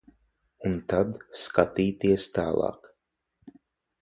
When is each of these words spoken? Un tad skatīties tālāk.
Un 0.69 0.79
tad 0.93 1.19
skatīties 1.41 2.27
tālāk. 2.39 2.91